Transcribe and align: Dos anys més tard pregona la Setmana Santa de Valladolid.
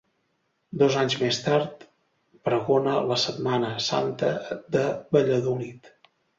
Dos 0.81 0.95
anys 1.01 1.15
més 1.23 1.37
tard 1.47 1.85
pregona 2.49 2.95
la 3.13 3.19
Setmana 3.27 3.71
Santa 3.91 4.33
de 4.79 4.85
Valladolid. 5.15 5.97